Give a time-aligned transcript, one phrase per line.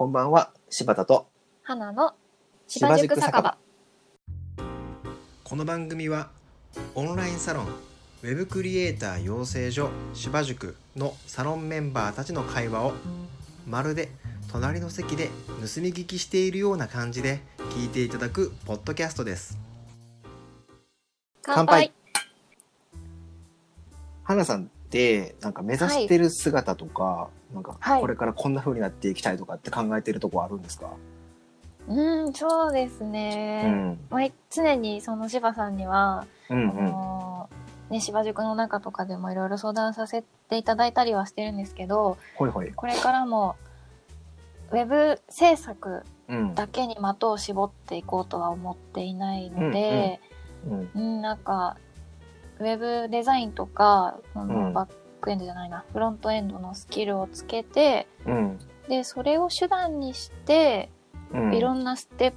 [0.00, 1.26] こんばんは、柴田と。
[1.62, 2.14] 花の
[2.66, 3.58] 芝宿酒場
[5.44, 6.30] この番組は
[6.94, 12.94] オンラインサロンウェブクリエイター養成所芝塾のサロンメンバーたちの会話を
[13.66, 14.08] まるで
[14.50, 17.40] 隣の席で盗み聞きしているような感じで
[17.74, 19.58] 聞いていただくポッドキャストです。
[21.42, 21.92] 乾杯
[24.24, 28.00] 花さんってなんか目指してる姿とか、なんかはい。
[28.00, 30.90] これからこんな風になっていきたいとかって考えてるとこあるんですか、
[31.88, 34.00] うんそうですね、うん。
[34.10, 36.86] まあ常にその柴さんには、あうんうん。
[36.86, 37.48] の
[37.90, 42.72] ね芝塾の中とかでもいろいろ相談させていただいたりはしてるんですけどほいほい。
[42.72, 43.56] これからも
[44.70, 46.54] ウェブ制作うん。
[46.54, 50.20] だけに的を絞っていこうとは思っていないので、
[50.66, 50.90] うん。
[50.94, 51.76] うんなんか
[52.60, 54.72] ウェブデザインとかそのうん。
[54.72, 58.58] バックエンドじゃないな、フロントエンドのスキルをつけてうん。
[58.88, 60.90] でそれを手段にして
[61.32, 61.54] うん。
[61.54, 62.32] いろんなステッ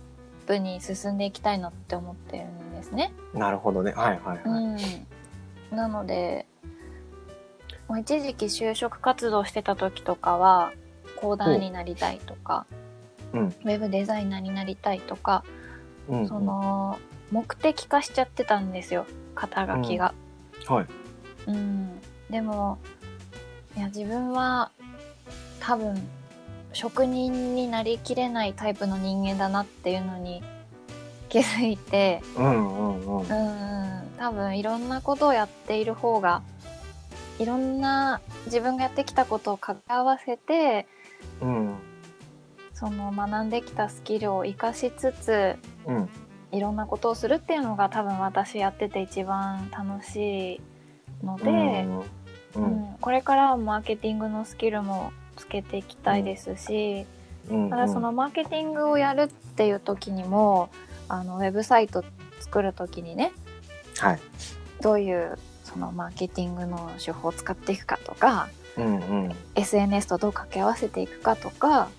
[0.48, 3.14] プに進んでいきたいなって思ってるんですね。
[3.34, 3.92] なるほどね。
[3.92, 4.42] はいはいはい。
[4.46, 6.46] うん、なので
[7.88, 10.74] もう一時期就職活動してた時とかは
[11.18, 12.66] コーダーになりたいとか、
[13.34, 13.38] う。
[13.38, 13.48] ん。
[13.48, 15.44] ウェブデザイナーになりたいとか、
[16.10, 16.28] うん。
[16.28, 16.98] その
[17.32, 20.14] 目的化しちゃってたんですよ肩書きが。
[20.68, 20.86] はい。
[21.48, 22.78] うん、でも
[23.76, 24.72] いや自分は
[25.60, 26.02] 多分
[26.72, 30.42] 職人になりきれないタイプの人間だなっていうのに
[31.30, 33.20] 気づいて、うんうんうん。
[33.20, 36.42] うん、多分いろんなことをやっている方が
[37.40, 40.88] いろんな自分がやってきたことを掛け合わせて
[41.42, 41.76] うん
[42.74, 46.10] その学んできたスキルを活かしつつうん
[46.54, 50.62] いろんなことをするっていうのが多分私やってて一番楽し
[51.22, 51.50] いので。
[51.50, 52.00] うん。
[52.00, 52.04] う
[52.56, 57.08] うんん、これからはマーケティングのスキルもつけていきたいですし、
[57.50, 57.70] うん。
[57.72, 60.70] ただそのマーケティングをやるっていう時にも
[61.10, 62.04] あのウェブサイト
[62.42, 63.32] 作る時にね
[63.98, 64.20] はい。
[64.82, 69.00] どういうそのマーケティングの手法を使っていくかとかうんう
[69.30, 69.36] ん。
[69.56, 71.90] SNS とどう掛け合わせていくかとか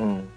[0.00, 0.28] うん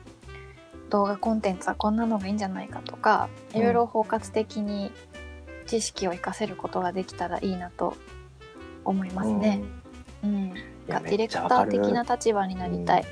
[0.90, 4.92] 動画コンテンツはこんなのがいいんじゃないかとかいろいろ包括的に
[5.66, 7.96] 知識を活かせることができたらいいなと
[8.86, 9.62] 思いますね。
[10.24, 10.54] うん、
[10.88, 13.06] やディレクター的な立場になりたい。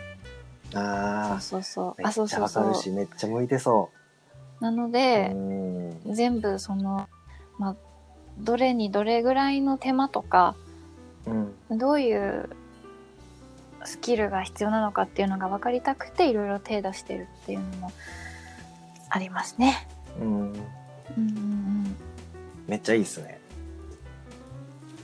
[0.74, 0.78] うん。
[0.78, 2.04] あそうそうそう。
[2.04, 2.08] あ。
[2.08, 2.70] あ、そうそうそう。
[2.70, 3.90] るし、めっちゃ向いてそ
[4.62, 4.92] なのう。
[4.92, 7.08] で、うん全部その、
[7.58, 7.76] まあ、
[8.40, 10.56] どれにどれぐらいの手間とか、
[11.26, 12.50] うんどういう
[13.86, 17.92] スキルが必要なのかっていうのが分かりたくて、いろいろ手出してるっていうのも
[19.10, 19.88] ありますね。
[20.20, 20.28] うん。
[20.28, 20.56] うん
[21.18, 21.96] うん
[22.68, 23.40] めっちゃいいっすね。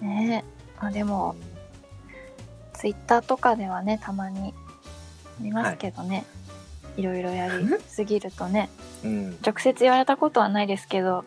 [0.01, 0.07] うん。
[0.07, 0.85] ねえ。
[0.85, 1.35] あでも、
[2.73, 4.53] ツイッターとかではね、たまに
[5.39, 6.25] 見ますけどね。
[6.97, 8.69] いろいろやりすぎるとね。
[9.03, 9.37] うん。
[9.45, 11.23] 直接言われたことはないですけど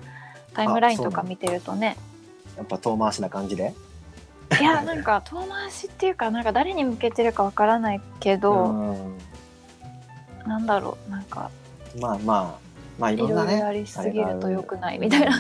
[0.53, 1.97] タイムラインとか見てるとね
[2.57, 3.73] やっぱ遠回しな感じで？
[4.61, 9.19] いやなんか遠回しっていうかなんか誰に向けてるかわからないけど、うん
[10.47, 11.51] なんだろうなんか
[11.99, 12.59] まあまあ、
[12.99, 13.59] まあいいろんなね。
[13.61, 15.39] やりすぎると良くないみたいな、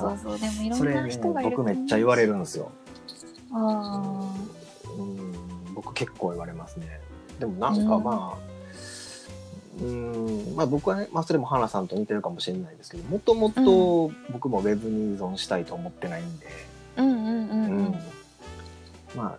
[0.00, 0.38] そうそうそう。
[0.38, 2.72] でもいろんな人がいると僕めっちゃ言われるんですよ。
[3.52, 4.22] あ
[4.98, 7.00] うん僕結構言われますね。
[7.38, 16.46] でもなんかまあ、うん、まあ僕はね、まあそれも花さんと似てるかもしれないですけど、もともと僕もウェブに依存したいと思ってないんで、
[16.96, 17.65] うんうんうん
[19.14, 19.38] ま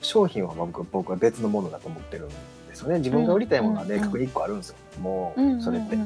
[0.00, 2.28] 商品は僕僕は別のものだと思ってるん
[2.68, 2.98] ですよね。
[2.98, 4.76] 自分が売りたいものは明確に1個あるんですよ。
[5.00, 5.96] もうそれって。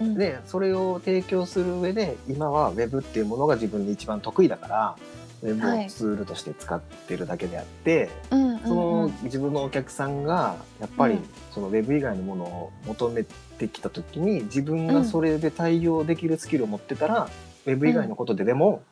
[0.00, 0.14] うん。
[0.14, 4.96] でそれを提供する上で今はウェブっていうものが自分に一番得意だから
[5.42, 8.60] ウェブをツールとして使ってるだけであって、うんうんうん。
[8.60, 11.24] その自分のお客さんがやっぱりうん。
[11.52, 13.24] そのウェブ以外のものを求め
[13.58, 17.28] てきた時に自分がそれで対応できるスキルを持ってたら、
[17.66, 18.82] ウェブ以外のことででも、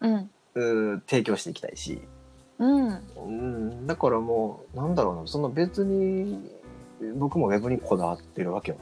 [0.00, 0.30] うん。
[0.54, 2.00] うー提供していきたいし、
[2.60, 3.00] うん。
[3.16, 5.26] うん、だからもうなんだろうな。
[5.26, 6.50] その別に
[7.16, 8.78] 僕もウェブにこだわってるわけは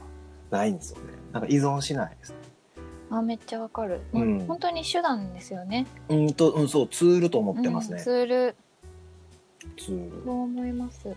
[0.51, 1.13] ないんですよね。
[1.31, 2.29] なんか依存しないです。
[2.31, 2.35] ね
[3.11, 4.45] あめっちゃわかる、うん。
[4.45, 5.87] 本当に手段ですよね。
[6.09, 7.97] うんと、うん、そうツールと思ってますね。
[7.97, 8.55] うん、ツ、ール。
[9.77, 10.23] ツール。
[10.25, 11.15] そう思います。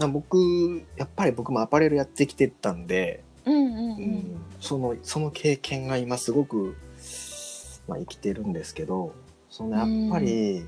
[0.00, 3.84] あ僕やっぱり僕もアパレルやってきてたんで、うんうんううん。
[3.92, 6.76] ん、そのその経験が今すごく、
[7.86, 9.14] まあ、生きてるんですけど
[9.48, 10.66] そのやっぱり、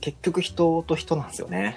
[0.00, 1.76] 結局人と人なんですよね。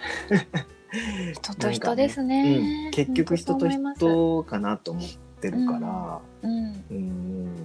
[1.34, 2.86] 人と人ですね。
[2.86, 5.04] うん、結局人と人かなと思っ
[5.42, 6.84] てるから、うん。
[6.92, 7.56] うん、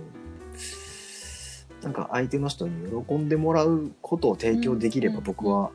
[1.83, 5.25] なんか相手の人に喜んでもらうことを提供できればうん。
[5.25, 5.71] 僕は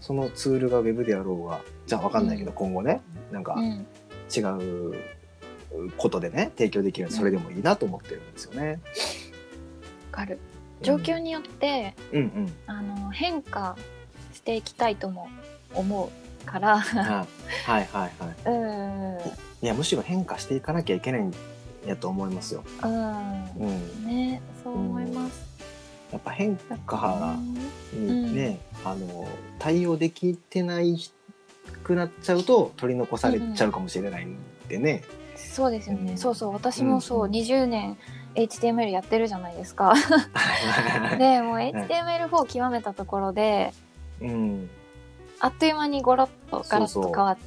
[0.00, 2.56] そのツールがウェブであろうがじゃあ分かんないけど、うん。
[2.56, 3.86] 今後ねなんかうん。
[4.30, 4.94] 違う
[5.96, 8.80] ことでね提供できるのそれでもいいなと思ってるんですよね。
[10.10, 10.38] わかる
[10.82, 12.52] 状況によって、うんうん。
[12.66, 13.76] あの変化
[14.32, 15.28] していきたいとも
[15.74, 16.10] 思
[16.42, 16.78] うから。
[16.80, 17.26] はい
[17.64, 18.56] はいはいはい。
[18.56, 19.38] うん。
[19.60, 21.32] いやむしろ変化していかなきゃいけないん
[21.86, 22.62] やと思いますよ。
[22.82, 23.44] うん。
[23.56, 25.46] うん、ねそう思います、
[26.12, 27.36] やっぱ変化
[27.92, 29.26] うんにね、あの
[29.58, 30.98] 対応できてない
[31.82, 34.36] くなっちゃうと取り残されちゃうかもしれないん
[34.68, 35.02] でね。
[35.38, 36.18] そうですよね、うん。
[36.18, 37.30] そうそう私もそう、うん。
[37.30, 37.96] 20年
[38.34, 39.94] HTML やってるじゃないですか。
[41.18, 43.72] でもう HTML4 極めたところで
[44.20, 44.70] うん、
[45.40, 47.38] あっという間にゴロッとガラッと変わっ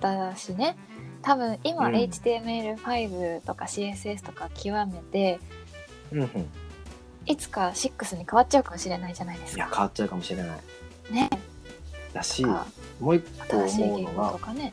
[0.00, 0.76] たしね。
[1.22, 1.94] 多分今、うん。
[1.94, 5.40] HTML5 とか CSS とか極めて
[6.12, 6.48] うんうん、
[7.26, 9.58] いつか6に変わっちゃうかもしれないじゃないですか。
[9.58, 10.58] いや変わっちゃうかもしれない。
[11.12, 11.30] ね。
[12.12, 12.66] だしか
[13.00, 14.72] もう一個新しい思うのが言語とかね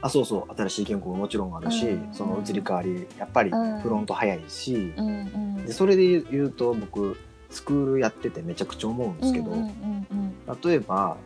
[0.00, 2.14] あそうそう新しい言語ももちろんあるし、うん。
[2.14, 3.80] その移り変わりやっぱりうん。
[3.80, 5.10] フロント早いし、うんう
[5.62, 5.66] ん。
[5.66, 7.16] でそれで言うと僕
[7.50, 10.28] スクールやっててめちゃくちゃ思うんですけど、うんうんうんうん
[10.62, 11.18] 例えば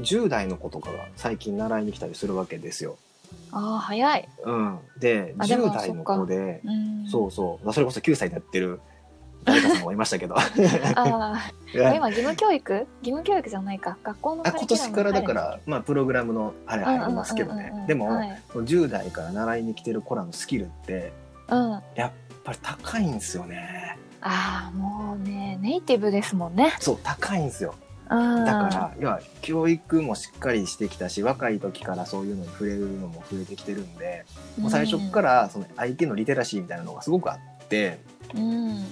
[0.00, 2.96] 10代の子とかが最近習いに来たりするわけですよ。
[3.50, 7.72] ああ早い、うん、であでも10代の子でうん、そうそう。
[7.72, 8.80] それこそ9歳でやってる
[9.44, 10.38] 誰かさんもいましたけど。
[10.38, 10.42] あ
[10.96, 12.72] あ 今義務教育？
[12.74, 13.96] 義務教育じゃないか。
[14.02, 17.58] 学校のあ今年からだかにら、まあ、プログラムのあれ入る入りますけどうん。
[17.58, 17.84] うんうんうんね。
[17.86, 21.12] でも、はい10代から習いに来てる子らのスキルって
[21.48, 22.10] うん、あやっ
[22.44, 23.96] ぱり高いんですよね。
[24.22, 26.74] あもうねネイティブですもんね。
[26.78, 27.74] そう高いんですよ。
[28.08, 34.24] だだから要は教育もしっかりしてきたし若い時からそういうのに触れるのも増えてきてるんで、
[34.58, 38.00] もう最初からその相手のリテラシーみたいなのがすごくあって
[38.34, 38.84] うん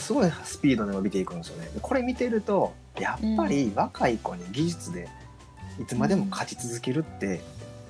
[0.00, 1.70] すごいスピードで伸びていくんですよね。
[1.74, 5.08] でこれ見てるとやっぱり若い子に技術で
[5.80, 7.40] いつまでも勝ち続けるって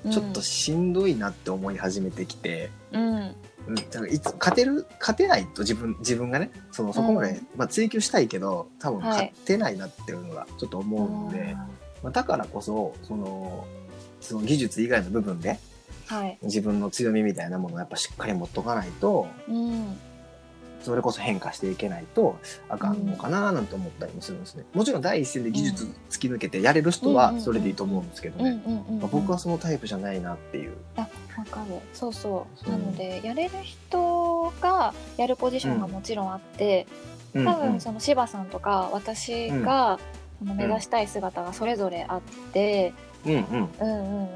[0.09, 3.35] ちょっとしんどいなって思い始めてきて、うん。
[3.67, 3.75] うん。
[3.75, 9.31] だからいつ勝てる勝てないと自分自分がねそのそこまで、うんまあ、追求したいけど多分はい。
[9.33, 11.55] 勝てないなっていうのがちょっと思うので、
[12.01, 13.67] まあ、だからこそその
[14.19, 15.59] その技術以外の部分で
[16.07, 16.37] はい。
[16.43, 19.99] 自分の強みみたいなものをやっぱしっかり持っとかないとうん
[20.81, 22.39] それこそ変化していけないと
[22.69, 24.63] あかんのかななんて思ったりもするんですね。
[24.73, 28.61] もちろん第一線で技術突き抜けてやれる人はそれでいいと思うんですけどね。
[29.11, 30.73] 僕はそのタイプじゃないなっていう。
[30.95, 31.07] あわ
[31.49, 31.75] かる。
[31.93, 32.69] そうそう。
[32.69, 36.87] なのでやれる人がやるポジションがもちろんあって、
[37.33, 39.99] うん多分その柴さんとか私が
[40.39, 42.93] その目指したい姿がそれぞれあって、
[43.25, 43.41] うんうん。
[43.41, 44.29] うん、うんうん。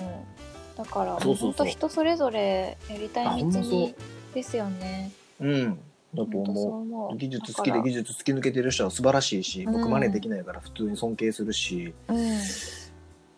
[0.78, 3.96] だから本当人それぞれやりたい道に
[4.34, 5.12] ですよね。
[5.42, 5.80] うん
[6.16, 7.18] だと思思うう。
[7.18, 9.74] 技術好きで技術突き抜けてる人は素晴らしいしうん。
[9.74, 12.40] 僕真似できないから普通に尊敬するし、うん、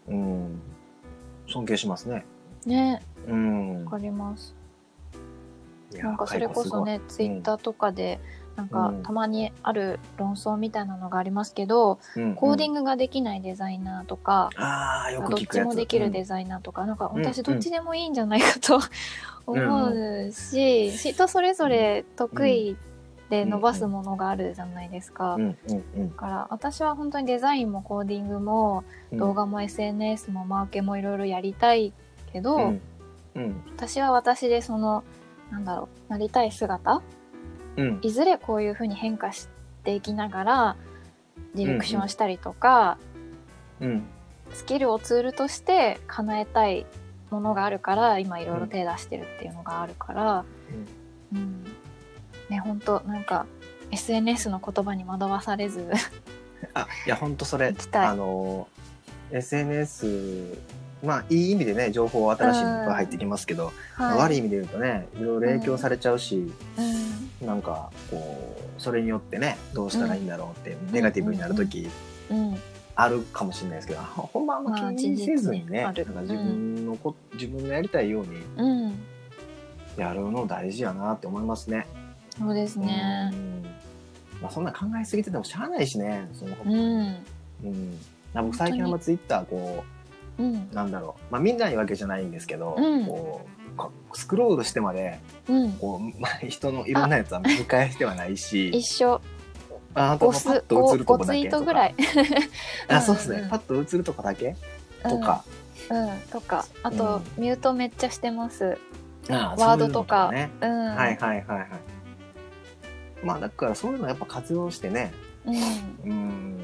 [0.08, 0.14] う
[0.46, 0.62] ん、
[1.48, 2.26] 尊敬しますね。
[2.66, 3.02] ね。
[3.28, 3.86] うん。
[3.86, 4.56] わかります。
[5.94, 8.20] なんかそれこそねツイッターとかで
[8.58, 9.04] なんかうん。
[9.04, 12.00] たまにある論争みたいなのがありますけど、
[12.36, 14.50] コーディング、グができないデザイナーとか、
[15.30, 18.80] どっちもできるデザイナーとか、なんか私どっちでもいいんじゃないかと
[19.46, 22.78] 思うし、人それぞれ得意
[23.30, 25.36] で伸ばすものがあるじゃないですか。
[25.36, 25.42] うん。
[25.44, 25.58] うん。
[25.96, 26.10] うん。
[26.10, 29.18] だから私は本当にデザインもコーディングもうん。
[29.20, 31.94] 動画も SNS もマーケもいろいろやりたい
[32.32, 32.82] けど、うん。
[33.36, 33.64] うん。
[33.76, 35.04] 私は私でその
[35.52, 37.02] なんだろうなりたい姿
[37.78, 38.00] うん。
[38.02, 39.48] いずれこういうふうに変化し
[39.84, 40.76] ていきながら
[41.56, 42.98] ディレクションしたりとか、
[43.80, 44.04] うん
[44.54, 46.86] スキルをツールとして叶えたい
[47.30, 50.46] ものがあるから今いろいろ手出してるっていうのがあるから、
[51.34, 51.64] うん。
[52.50, 53.46] ね本当なんか
[53.92, 55.92] SNS の言葉に惑わされず。
[56.74, 58.68] あいや本当それあの
[59.32, 60.58] SNS
[61.04, 66.38] まあいい意味でね情報新しいのいっぱい入ってきますけど、まあ悪い意味で言うとねいろいろ影響されちゃうし、
[66.78, 71.88] うんなんかこうそれによってねどうしたらいいんだろうって、ネガティブになる時
[72.30, 72.58] うん。
[73.00, 79.00] あるかもしれないですけど、ほんまあんままあ気にせずにね,、自分のこ、自分のやりたいようにうん。
[79.98, 81.88] やるの大事やなって思いますね。
[82.38, 83.32] そうですね。
[83.34, 83.66] うん。
[84.42, 87.16] まあ、そんな考えすぎててもしゃあないしねその、うん。
[87.64, 88.00] うん。
[88.34, 89.84] まあ僕最近あんまツイッターこ
[90.40, 90.56] うん。
[90.56, 93.06] うなんだろう、まあ、見ないわけじゃないんですけど、うん。
[93.06, 93.57] こう
[94.18, 95.74] スクロールしてまでうん。
[95.74, 98.70] こう、まあ、人のいろんなやつは見返してはないし。
[98.70, 99.22] 一緒。
[99.94, 101.60] ああと5パつッと映ると5ツイーこだけとか。
[101.60, 101.96] トぐらい
[102.90, 103.50] あそうですね、うんうん。
[103.50, 104.56] パッと映るとこだけ
[105.04, 105.44] とか、
[105.90, 106.66] うんとか。
[106.82, 108.80] あと、ミュートめっちゃしてます。
[109.30, 110.32] ああワードとか。
[110.32, 110.96] ねうん。
[110.96, 111.68] はいはいはいはい。
[113.24, 115.14] まあだからそういうのやっぱ活用してね。
[115.46, 115.56] うん。
[115.56, 116.58] うん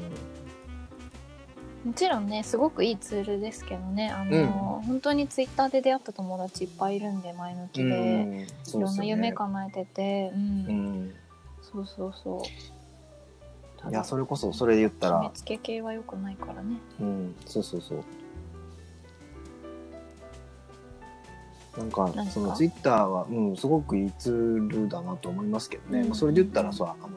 [1.84, 4.10] もちろんねすごくいいツールですけどね。
[4.10, 8.40] あの、本当にツイッターで出会った友達いっぱいいるんで前向きで、うん。
[8.40, 10.32] いろんな夢叶えてて。
[10.34, 11.14] うん、うん。
[11.62, 12.42] そうそうそ
[13.86, 13.90] う。
[13.90, 15.18] いやそれこそそれで言ったら。
[15.20, 16.78] 決めつけ系は良くないからね。
[17.00, 17.34] うん。
[17.44, 18.04] そうそうそう。
[21.76, 26.08] なんかそのツイッターは、うん、すごくいいツールだなと思いますけどね、うん。
[26.08, 27.13] まあそれで言ったらさあの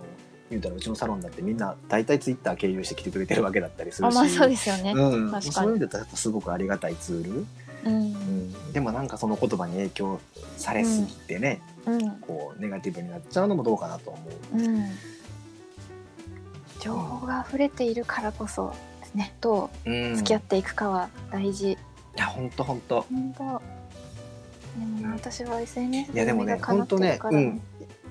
[0.49, 5.51] 言うたらうちのサロンだってみんな大体ツイッター経由して来てくれてるわけだったりするしあまあそうですよね、うん、確かに。
[5.51, 7.45] そういう意味で言ったらすごくありがたいツール、
[7.85, 8.13] うん。
[8.13, 10.19] うん、でもなんかその言葉に影響
[10.57, 12.11] されすぎてね、うん。
[12.19, 14.19] こうネガティブになっちゃうのもどうかなと思
[14.53, 14.57] う。
[14.57, 14.85] うん。
[16.79, 21.77] 情報が溢れているからこそですねどうん、う付き合っていくかは大事、い
[22.15, 23.61] や本当本当本当でも
[25.03, 25.11] うん。
[25.11, 27.61] 私は SNS いやでもね夢が叶ってるから本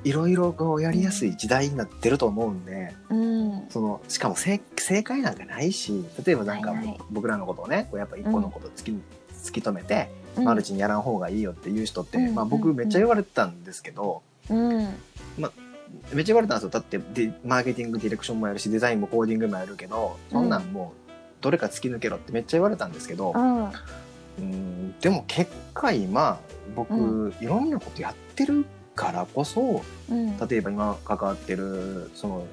[0.05, 3.67] いろいろこうやりやすい時代になってると思うんで、うん。
[3.69, 6.99] そのしかも正正解なんかないし例えばなんかないない。
[7.11, 8.91] 僕らのことをねこうやっぱ一個のこと突き,、
[9.33, 10.45] 突き止めて、うん。
[10.45, 12.35] マルチにやらん方がいいよっていう人って、うん。
[12.35, 14.79] まあ、僕めっちゃ言われてたんですけど、うん。
[16.13, 16.71] めっちゃ言われたんですよ。
[16.71, 21.11] だってでマーケティングディレクションもやるしデザインもコーディングもやるけどそんなんもう
[21.41, 23.65] どれか突き抜けろってめっちゃ言われたんですけど、うん。
[24.39, 26.39] うんでも結果今
[26.75, 30.37] 僕、ういろんなことやってるからこそうん。
[30.49, 32.47] 例えば今関わってるその、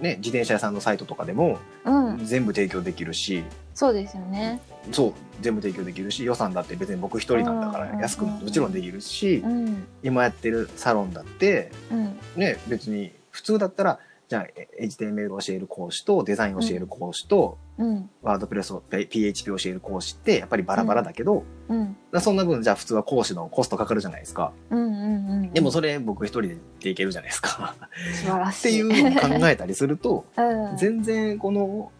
[0.00, 2.24] ね、自転車屋さんのサイトとかでもうん。
[2.24, 4.60] 全部提供できるし、そうですよね。
[4.92, 7.92] そう全部提供できるし予算だって別に僕一人なんだかうん。
[7.96, 9.86] ら安くももちろんできるし、うん。
[10.02, 12.18] 今やってるサロンだってうん。
[12.36, 13.98] ね別に普通だったら
[14.28, 18.10] じゃあえ HTML を教える講師とデザインを教える講師と、うん。
[18.22, 21.96] ワードプレスを PHP を教える講師ってやっぱりバラバラだけど、うん。
[22.12, 24.52] だそんな分じゃあ普通は講師のコストかかるじゃないですか。
[24.68, 27.74] うんうんうんでもそれ僕一人ででいけるじゃないですか。
[28.12, 28.82] 素晴らしい。
[28.82, 30.76] っていうのを考えたりすると うん。
[30.76, 31.90] 全然この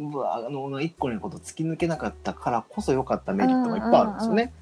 [0.00, 4.52] うわあの一個のこと突き抜けなかったからこそ良かったメリットがいっぱいあるんですよね。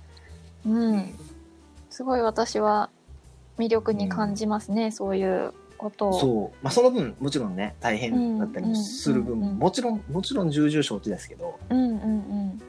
[0.66, 1.18] うん
[1.88, 2.90] すごい私は
[3.58, 6.08] 魅力に感じますね、そういうこと。
[6.08, 12.62] をそう、まあ、その分もちろんね大変だったりもする分、うんうんうんうんもちろんもちろん重々承知ですけどうんうんうん。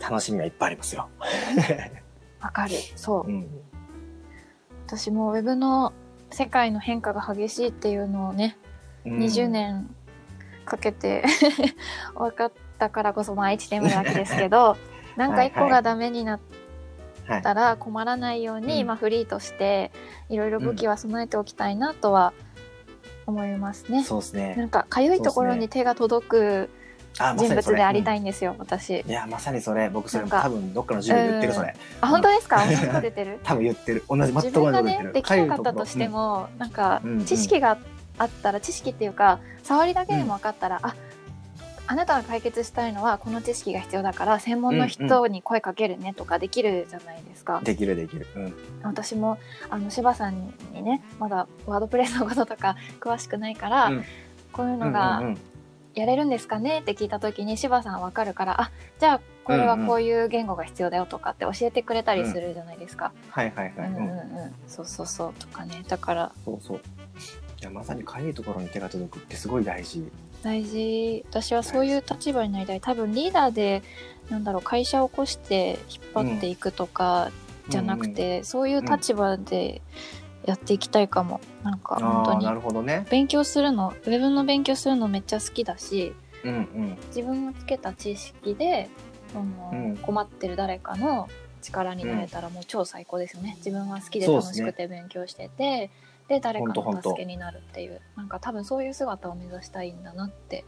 [0.00, 1.08] 楽しみがいっぱいありますよ。
[2.40, 2.70] わかる。
[2.96, 3.30] そう。
[3.30, 3.48] うん
[4.86, 5.92] 私もウェブの
[6.32, 8.56] 世界の変化が激しいっていうのをね、
[9.04, 9.18] うん。
[9.18, 9.94] 20年
[10.64, 11.24] かけて
[12.16, 14.76] 分かったからこそまあ HTML だけですけど
[15.16, 16.40] なんか一個がダメになっ
[17.30, 19.92] はいたら困らないように、うんまあ、フリーとして
[20.28, 22.32] いろいろ武器は備えておきたいなとは
[23.26, 24.02] 思いますね。
[24.04, 24.64] そうですなね。
[24.64, 26.70] んかかゆいところに手が届く
[27.18, 28.18] あ人物でありたい。
[28.18, 29.10] いんですよ、私うん。
[29.10, 31.74] いやまさにそれ僕それ多分どっかの授業で言ってるそれ。
[32.00, 32.64] あ本当ですか？
[32.64, 33.40] 同じこと出てる？
[33.44, 35.10] 多分言ってる同じ全く同じ自分がね。
[35.12, 37.78] できなかったとしても、なんか知識が
[38.18, 40.94] あったら知識っていうか触りだけでも分かったら、あ
[41.90, 48.28] あなたが解決したいのはこの知識が必要だから専門の人に声かけるねとかできるじゃないですか、うんできるできる。
[48.36, 48.54] うん
[48.84, 49.38] 私も
[49.70, 54.04] あの柴さんにねまだワードプレスのこととか詳しくないから、うん
[54.52, 55.38] こういうのうんうんがうん
[55.94, 58.70] やれるんですかねって聞いた時に柴さん分かるからあ
[59.00, 63.12] じゃあこれはこういう言語が必要だよとかって教えてくれたりするじゃないですか。
[63.30, 63.88] はいはいはい。
[63.88, 64.12] うんうんうんう
[64.46, 66.80] ん、そうそうそうとかねだからそうそう。
[67.60, 70.08] いやまさにかゆいところに手が届くってすごい大事。
[70.42, 71.24] 大事。
[71.30, 72.80] 私はそういう立場になりたい。
[72.80, 73.82] 多分リーダーで
[74.30, 77.30] なんだろう会社を起こして引っ張っていくとか
[77.68, 79.82] じゃなくて、そういう立場で
[80.44, 81.40] やっていきたいかも。
[81.62, 82.46] なんか本当に。
[82.46, 83.06] ああなるほどね。
[83.10, 86.12] 勉強するのウェブの勉強するのめっちゃ好きだし
[86.44, 86.98] うんうん。
[87.08, 88.88] 自分がつけた知識で
[89.32, 89.96] その、うん。
[89.98, 91.28] 困ってる誰かの
[91.62, 95.90] 力になれたらもう超最高ですよね、自分は好きで楽しくて勉強してて、
[96.30, 100.64] で誰かの助けになるっていうなんか多分そういう姿を目指したいんだなって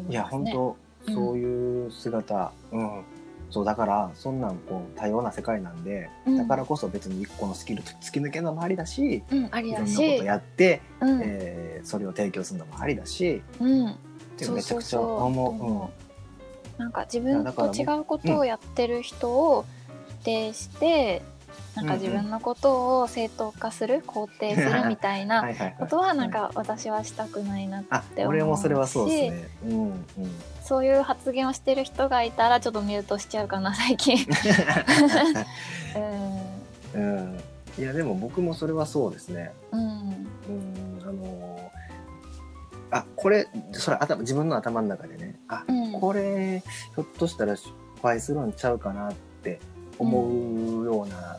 [0.00, 0.52] 思いやいますね。
[0.54, 0.76] 本
[1.06, 1.14] 当うん。
[1.14, 3.02] そういう姿、うん、
[3.50, 6.36] そうだからそんなんこう多様な世界なんで、うん。
[6.38, 11.20] だからこそ別に一個のスキル突き抜けるのもありだし、うん、ありいろだしんなこと、やって、うん。
[11.22, 13.96] えーそれを提供するのもありだし、うん、っ
[14.36, 15.02] てめちゃくちゃそう。
[15.02, 15.92] そう思
[16.76, 16.80] う。
[16.80, 19.64] なんか自分と違うことをやってる人を
[20.20, 21.22] 否定して、
[21.78, 25.44] なんか自分のことを正当化する肯定するみたいうん、な。
[25.78, 29.48] ことはなんか私はしたくないなっあて思う俺もそれはそうですね。
[29.64, 30.04] うんうん。
[30.64, 34.26] そういう発言をしてる人がいたらちょっとミュートしちゃうかな最近。
[36.94, 37.40] うんうん、
[37.78, 39.52] いやでも僕もそれはそうですね。
[39.70, 41.68] うんうんあのー
[42.90, 46.62] あこれそれ頭自分の頭の中でねあ、うんこれ
[46.94, 47.68] ひょっとしたら失
[48.02, 49.60] 敗するんちゃうかなって
[49.98, 50.28] 思
[50.82, 51.38] うような、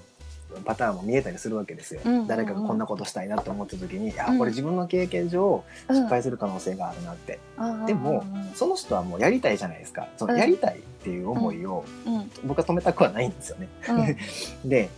[0.63, 2.27] パターンも見えたりするわけですよ、うんうんうん。
[2.27, 4.37] 誰かがこんなことしたいなと思った時にうん。
[4.37, 7.39] これ自分の経験上失敗する可能性があるなって、
[7.85, 8.23] でも
[8.55, 10.07] その人はもうやりたいじゃないですか。
[10.17, 10.39] そのうん。
[10.39, 12.15] やりたいっていう思いをうん。
[12.15, 12.31] うん。
[12.45, 13.67] 僕は止めたくはないんですよね。
[14.65, 14.89] で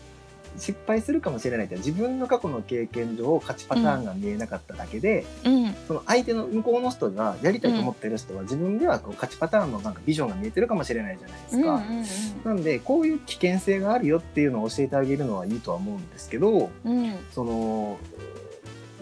[0.57, 5.73] 失敗するかもしれないけど自分の過去の経験上勝ちパターンが見えなかっただけで、うん。
[5.87, 11.75] その相手の向こうの人がやりたいと思ってる人は自分ではこう勝ちパターンのなんかビジョンが見えてるかもしれないじゃないですか。
[11.75, 17.03] うんなんでこういう危険性があるよっていうのを教えてあげるのはいいとは思うんですけどうん。
[17.03, 17.97] うんその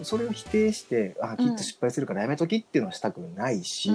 [0.02, 3.90] それを否定してあきっと失敗するからやめときっていうのはしたくないし、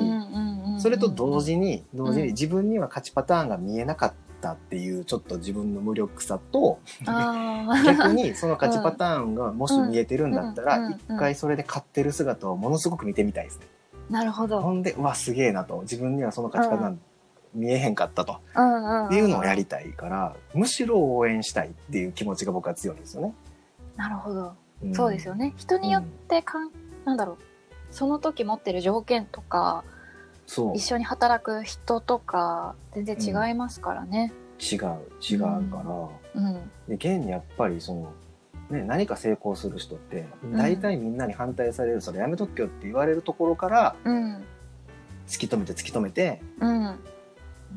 [0.80, 13.68] それと同時に同時にうん自分には勝ちパターンが見えなかったっていうちょっと自分の無力さと逆にその勝ちパターンがもし見えてるんだったら一回それで勝ってる姿をものすごく見てみたいですね。
[14.10, 14.62] なるほど。
[14.62, 15.82] ほんでうわすげえなと。
[15.82, 17.02] 自分にはその勝ちパターン
[17.54, 18.34] 見えへんかったと。
[18.34, 18.36] っ
[19.08, 23.34] っていうのをやりたいからむしろ応援したいっていう気持ちが僕は強いんですよね。
[23.96, 24.94] なるほど、ん。
[24.94, 25.54] そうですよね。
[25.58, 26.72] 人によってかん、
[27.06, 27.38] なんだろう。
[27.92, 29.84] その時持ってる条件とか
[30.48, 34.32] 一緒に働く人とか全然違いますからね。
[34.60, 34.80] 違う
[35.22, 35.84] 違うか
[36.36, 36.54] ら、うん。
[36.88, 38.14] で現にやっぱりその、
[38.70, 40.54] ね、何か成功する人ってん。
[40.54, 44.44] 大体みんなに反対される、それやめとけよって言われるところからうん。
[45.28, 47.00] 突き止めて突き止めてうん。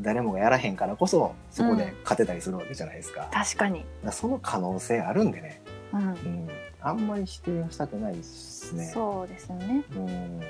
[0.01, 3.85] 誰もがやらへんからこそそこで勝てたりするわけじゃないですか,、確かに。
[4.05, 6.01] らその可能性あるんでね、うん。
[6.01, 6.49] うん、
[6.81, 8.85] あんまり否定はしたくないですね。
[8.95, 9.85] そうですね。
[9.97, 10.41] うん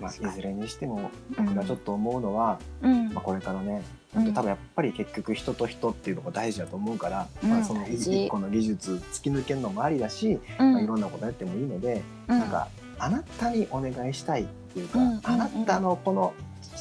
[0.00, 1.46] まあ、いずれにしてもうん。
[1.46, 3.12] 僕がちょっと思うのは、うん。
[3.12, 3.82] まあ、これからね
[4.14, 4.34] うん。
[4.34, 7.50] 多分やっぱり結局人と人っていうのが大事だと思うから、うん。
[7.50, 10.72] まあ、その一個の技術突き抜けるのもありだし、うん。
[10.72, 12.38] まあ、いろんなことやってもいいので、うん。
[12.38, 16.34] なんかあなたにお願いしたいっていうか、あなたのこの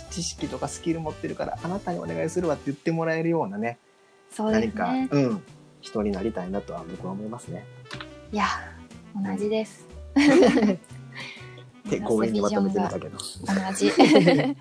[0.10, 3.78] 知識とかスキル持ってるからあなたにお願いするわって言ってもらえるようなね
[4.32, 5.44] そうで何か、うん、
[5.82, 7.66] 人になりたいなとは僕は思いますね。
[8.32, 8.46] いや
[9.16, 9.88] 同じです
[11.88, 13.18] って強引にまとめてみたけど。
[13.18, 13.24] 同
[13.76, 14.56] じ は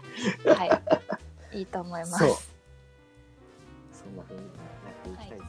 [1.52, 2.28] いいいと思いますそう。
[3.92, 4.46] そんな風にや
[4.90, 5.46] っていきたいですね。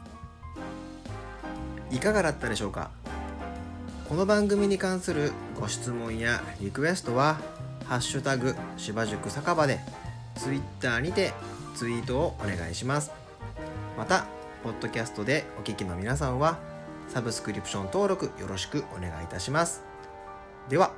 [1.98, 2.92] いかがだったでしょうか？
[4.07, 7.38] この番組に関するご質問やリクエストは
[7.90, 9.79] 「ハッシュタグ芝塾酒場」で
[10.35, 11.33] Twitter にて
[11.75, 13.11] ツイートをお願いします
[13.98, 14.25] また
[14.64, 16.59] ポッドキャストでお聞きの皆さんは
[17.09, 19.83] サブスクリプション登録よろしくお願いいたします
[20.70, 20.92] では